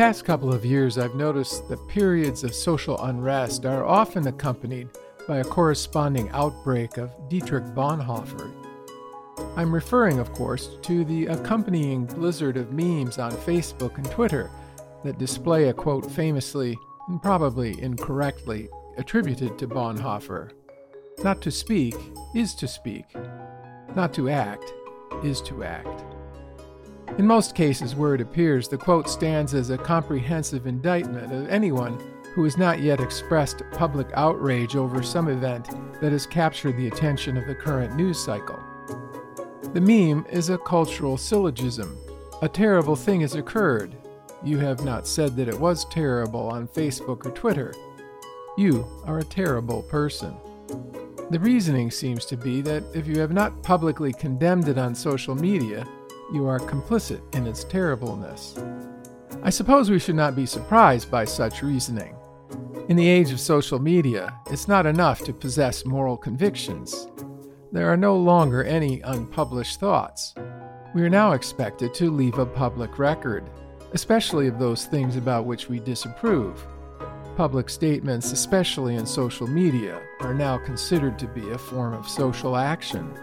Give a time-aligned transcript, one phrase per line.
[0.00, 4.88] past couple of years, I've noticed that periods of social unrest are often accompanied
[5.28, 8.50] by a corresponding outbreak of Dietrich Bonhoeffer.
[9.58, 14.50] I'm referring, of course, to the accompanying blizzard of memes on Facebook and Twitter
[15.04, 20.52] that display a quote famously and probably incorrectly attributed to Bonhoeffer
[21.22, 21.94] Not to speak
[22.34, 23.04] is to speak,
[23.94, 24.64] not to act
[25.22, 26.09] is to act.
[27.18, 31.98] In most cases where it appears, the quote stands as a comprehensive indictment of anyone
[32.34, 35.68] who has not yet expressed public outrage over some event
[36.00, 38.58] that has captured the attention of the current news cycle.
[39.74, 41.98] The meme is a cultural syllogism.
[42.42, 43.94] A terrible thing has occurred.
[44.42, 47.74] You have not said that it was terrible on Facebook or Twitter.
[48.56, 50.36] You are a terrible person.
[51.30, 55.34] The reasoning seems to be that if you have not publicly condemned it on social
[55.34, 55.86] media,
[56.32, 58.58] you are complicit in its terribleness.
[59.42, 62.14] I suppose we should not be surprised by such reasoning.
[62.88, 67.08] In the age of social media, it's not enough to possess moral convictions.
[67.72, 70.34] There are no longer any unpublished thoughts.
[70.94, 73.48] We are now expected to leave a public record,
[73.92, 76.66] especially of those things about which we disapprove.
[77.36, 82.56] Public statements, especially in social media, are now considered to be a form of social
[82.56, 83.14] action.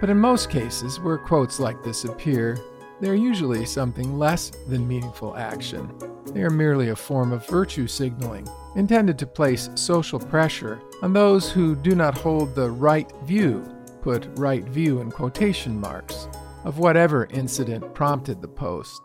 [0.00, 2.58] But in most cases where quotes like this appear,
[3.00, 5.92] they are usually something less than meaningful action.
[6.32, 11.50] They are merely a form of virtue signaling, intended to place social pressure on those
[11.50, 13.64] who do not hold the right view,
[14.02, 16.28] put right view in quotation marks,
[16.64, 19.00] of whatever incident prompted the post.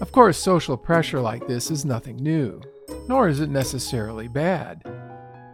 [0.00, 2.60] Of course, social pressure like this is nothing new,
[3.08, 4.82] nor is it necessarily bad.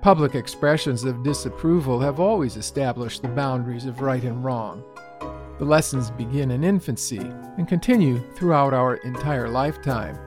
[0.03, 4.83] Public expressions of disapproval have always established the boundaries of right and wrong.
[5.59, 10.19] The lessons begin in infancy and continue throughout our entire lifetime.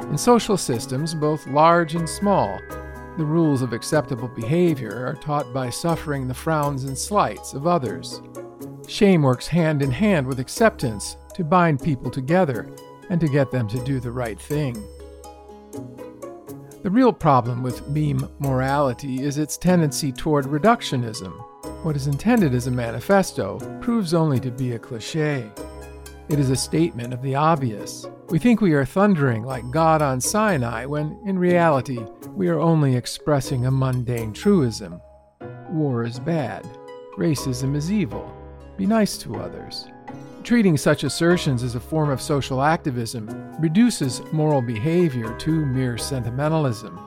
[0.00, 2.58] In social systems, both large and small,
[3.18, 8.22] the rules of acceptable behavior are taught by suffering the frowns and slights of others.
[8.86, 12.74] Shame works hand in hand with acceptance to bind people together
[13.10, 14.82] and to get them to do the right thing.
[16.82, 21.32] The real problem with meme morality is its tendency toward reductionism.
[21.84, 25.50] What is intended as a manifesto proves only to be a cliche.
[26.28, 28.06] It is a statement of the obvious.
[28.28, 31.98] We think we are thundering like God on Sinai when, in reality,
[32.36, 35.00] we are only expressing a mundane truism.
[35.70, 36.64] War is bad.
[37.16, 38.32] Racism is evil.
[38.76, 39.88] Be nice to others.
[40.48, 43.28] Treating such assertions as a form of social activism
[43.58, 46.98] reduces moral behavior to mere sentimentalism.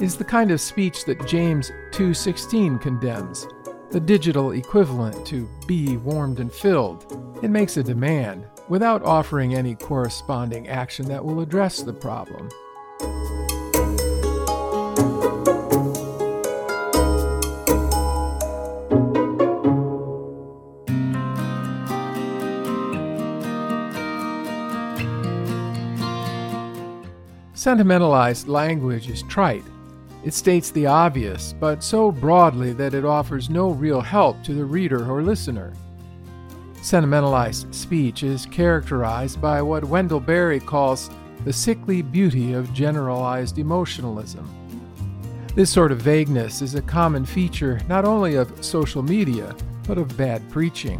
[0.00, 3.46] Is the kind of speech that James 2:16 condemns,
[3.90, 7.06] the digital equivalent to be warmed and filled.
[7.40, 12.48] It makes a demand without offering any corresponding action that will address the problem.
[27.60, 29.66] Sentimentalized language is trite.
[30.24, 34.64] It states the obvious, but so broadly that it offers no real help to the
[34.64, 35.74] reader or listener.
[36.80, 41.10] Sentimentalized speech is characterized by what Wendell Berry calls
[41.44, 44.48] the sickly beauty of generalized emotionalism.
[45.54, 49.54] This sort of vagueness is a common feature not only of social media,
[49.86, 50.98] but of bad preaching.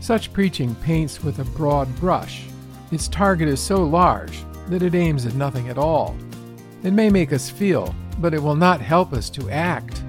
[0.00, 2.46] Such preaching paints with a broad brush.
[2.90, 6.16] Its target is so large that it aims at nothing at all.
[6.82, 10.02] It may make us feel, but it will not help us to act.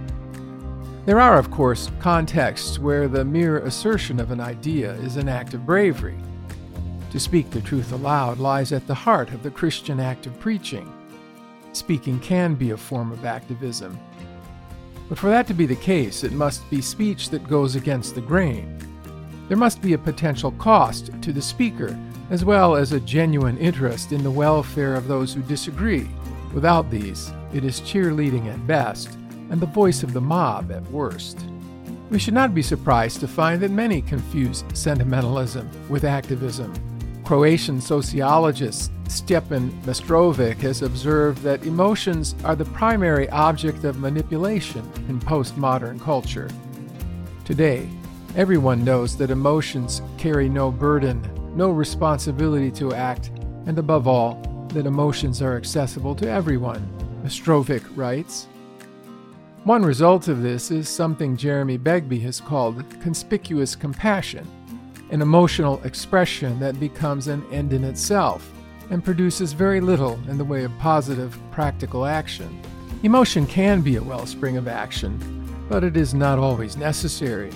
[1.05, 5.53] There are, of course, contexts where the mere assertion of an idea is an act
[5.53, 6.17] of bravery.
[7.11, 10.91] To speak the truth aloud lies at the heart of the Christian act of preaching.
[11.73, 13.99] Speaking can be a form of activism.
[15.09, 18.21] But for that to be the case, it must be speech that goes against the
[18.21, 18.79] grain.
[19.49, 21.99] There must be a potential cost to the speaker
[22.29, 26.09] as well as a genuine interest in the welfare of those who disagree.
[26.53, 29.17] Without these, it is cheerleading at best
[29.49, 31.45] and the voice of the mob at worst.
[32.09, 36.73] We should not be surprised to find that many confuse sentimentalism with activism.
[37.23, 45.19] Croatian sociologist Stjepan Mestrovic has observed that emotions are the primary object of manipulation in
[45.19, 46.49] postmodern culture.
[47.45, 47.87] Today,
[48.35, 51.21] everyone knows that emotions carry no burden
[51.55, 53.31] no responsibility to act,
[53.65, 56.87] and above all, that emotions are accessible to everyone,
[57.23, 58.47] Mestrovic writes.
[59.63, 64.45] One result of this is something Jeremy Begbie has called conspicuous compassion,
[65.11, 68.51] an emotional expression that becomes an end in itself
[68.89, 72.59] and produces very little in the way of positive, practical action.
[73.03, 75.17] Emotion can be a wellspring of action,
[75.69, 77.51] but it is not always necessary.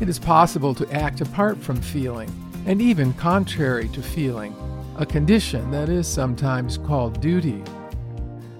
[0.00, 2.30] It is possible to act apart from feeling,
[2.66, 4.54] and even contrary to feeling,
[4.98, 7.62] a condition that is sometimes called duty.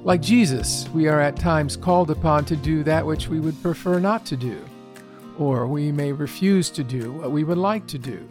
[0.05, 3.99] Like Jesus, we are at times called upon to do that which we would prefer
[3.99, 4.65] not to do,
[5.39, 8.27] or we may refuse to do what we would like to do.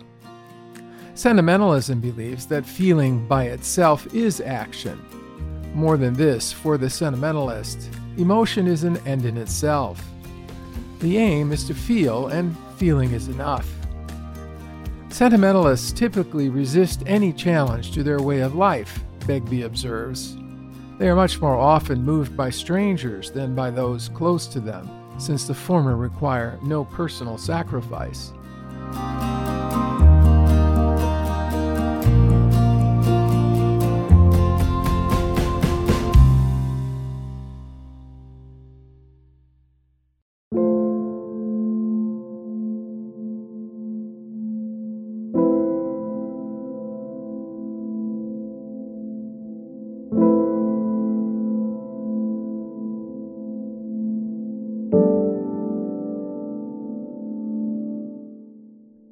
[1.16, 4.98] Sentimentalism believes that feeling by itself is action.
[5.74, 10.02] More than this, for the sentimentalist, emotion is an end in itself.
[11.00, 13.70] The aim is to feel, and feeling is enough.
[15.16, 20.36] Sentimentalists typically resist any challenge to their way of life, Begbie observes.
[20.98, 25.48] They are much more often moved by strangers than by those close to them, since
[25.48, 28.34] the former require no personal sacrifice.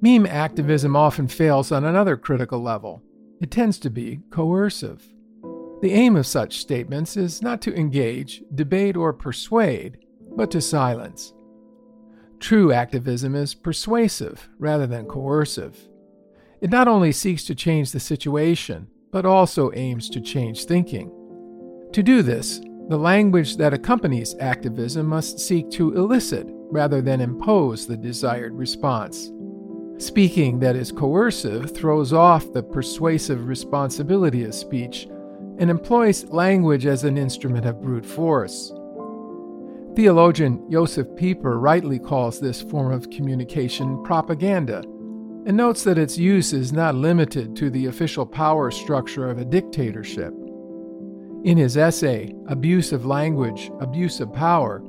[0.03, 3.01] Meme activism often fails on another critical level.
[3.39, 5.01] It tends to be coercive.
[5.81, 9.99] The aim of such statements is not to engage, debate, or persuade,
[10.35, 11.33] but to silence.
[12.41, 15.79] True activism is persuasive rather than coercive.
[16.59, 21.09] It not only seeks to change the situation, but also aims to change thinking.
[21.93, 22.59] To do this,
[22.89, 29.31] the language that accompanies activism must seek to elicit rather than impose the desired response.
[30.03, 35.07] Speaking that is coercive throws off the persuasive responsibility of speech
[35.59, 38.73] and employs language as an instrument of brute force.
[39.95, 44.79] Theologian Josef Pieper rightly calls this form of communication propaganda
[45.45, 49.45] and notes that its use is not limited to the official power structure of a
[49.45, 50.33] dictatorship.
[51.45, 54.83] In his essay, Abuse of Language, Abuse of Power,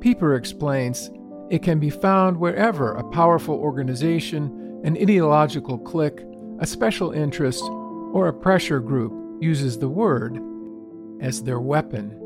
[0.00, 1.10] Pieper explains
[1.50, 6.20] it can be found wherever a powerful organization, an ideological clique,
[6.60, 7.62] a special interest,
[8.12, 10.40] or a pressure group uses the word
[11.20, 12.18] as their weapon.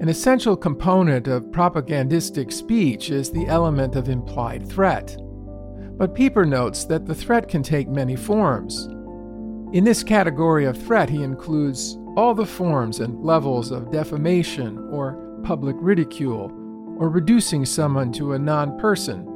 [0.00, 5.16] An essential component of propagandistic speech is the element of implied threat.
[5.98, 8.86] But Pieper notes that the threat can take many forms.
[9.74, 15.18] In this category of threat, he includes all the forms and levels of defamation or
[15.44, 16.48] public ridicule
[17.00, 19.26] or reducing someone to a non person,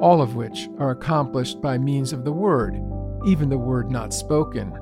[0.00, 2.82] all of which are accomplished by means of the word,
[3.26, 4.72] even the word not spoken.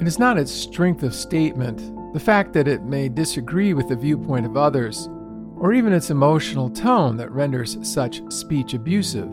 [0.00, 1.78] It is not its strength of statement,
[2.12, 5.08] the fact that it may disagree with the viewpoint of others,
[5.56, 9.32] or even its emotional tone that renders such speech abusive.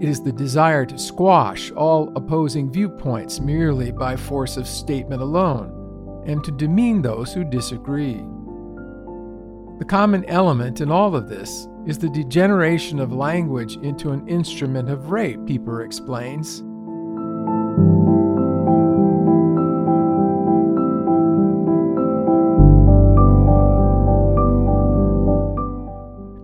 [0.00, 6.24] It is the desire to squash all opposing viewpoints merely by force of statement alone,
[6.26, 8.22] and to demean those who disagree.
[9.80, 14.90] The common element in all of this is the degeneration of language into an instrument
[14.90, 16.58] of rape, Pieper explains.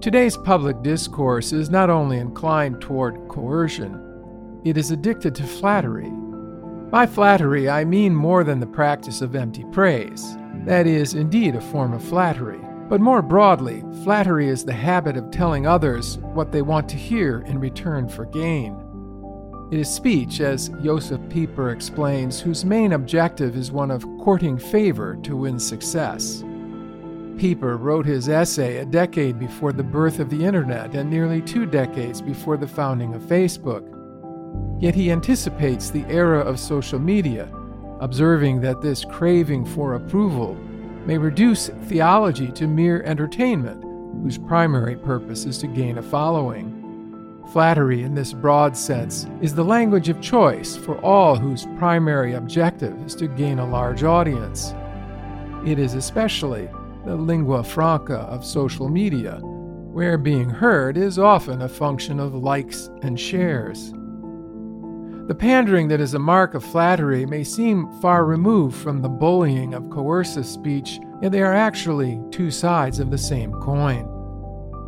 [0.02, 6.10] Today's public discourse is not only inclined toward coercion, it is addicted to flattery.
[6.90, 10.38] By flattery, I mean more than the practice of empty praise.
[10.64, 12.65] That is indeed a form of flattery.
[12.88, 17.40] But more broadly, flattery is the habit of telling others what they want to hear
[17.46, 18.80] in return for gain.
[19.72, 25.18] It is speech, as Josef Pieper explains, whose main objective is one of courting favor
[25.24, 26.44] to win success.
[27.36, 31.66] Pieper wrote his essay a decade before the birth of the Internet and nearly two
[31.66, 33.92] decades before the founding of Facebook.
[34.80, 37.52] Yet he anticipates the era of social media,
[37.98, 40.56] observing that this craving for approval
[41.06, 43.82] may reduce theology to mere entertainment,
[44.22, 46.72] whose primary purpose is to gain a following.
[47.52, 53.00] Flattery, in this broad sense, is the language of choice for all whose primary objective
[53.06, 54.74] is to gain a large audience.
[55.64, 56.68] It is especially
[57.04, 62.90] the lingua franca of social media, where being heard is often a function of likes
[63.02, 63.94] and shares.
[65.26, 69.74] The pandering that is a mark of flattery may seem far removed from the bullying
[69.74, 74.06] of coercive speech, yet they are actually two sides of the same coin.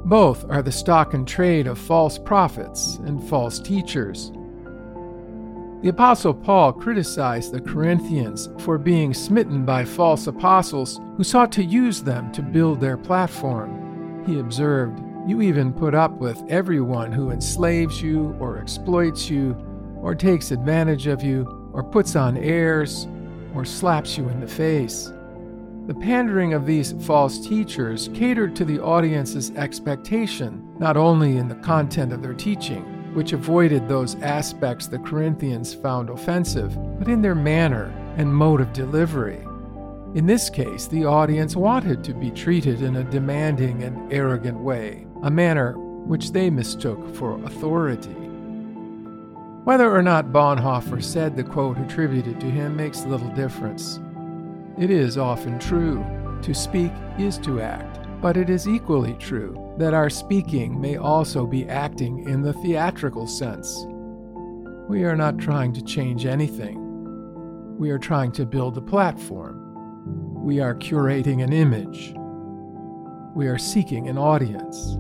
[0.05, 4.31] Both are the stock and trade of false prophets and false teachers.
[5.83, 11.65] The Apostle Paul criticized the Corinthians for being smitten by false apostles who sought to
[11.65, 14.25] use them to build their platform.
[14.25, 19.57] He observed, You even put up with everyone who enslaves you or exploits you
[20.03, 23.07] or takes advantage of you or puts on airs
[23.55, 25.13] or slaps you in the face.
[25.87, 31.55] The pandering of these false teachers catered to the audience's expectation, not only in the
[31.55, 37.35] content of their teaching, which avoided those aspects the Corinthians found offensive, but in their
[37.35, 39.41] manner and mode of delivery.
[40.15, 45.07] In this case, the audience wanted to be treated in a demanding and arrogant way,
[45.23, 48.28] a manner which they mistook for authority.
[49.69, 54.01] Whether or not Bonhoeffer said the quote attributed to him makes little difference.
[54.79, 56.03] It is often true.
[56.41, 61.45] To speak is to act, but it is equally true that our speaking may also
[61.45, 63.85] be acting in the theatrical sense.
[64.89, 67.77] We are not trying to change anything.
[67.79, 70.43] We are trying to build a platform.
[70.43, 72.15] We are curating an image.
[73.37, 74.97] We are seeking an audience.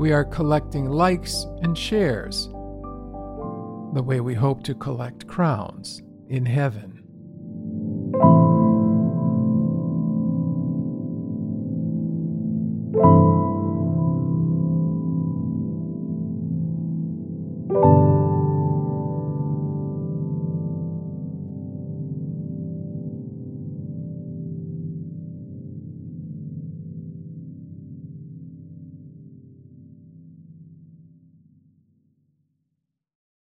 [0.00, 2.48] We are collecting likes and shares,
[3.96, 6.95] the way we hope to collect crowns in heaven.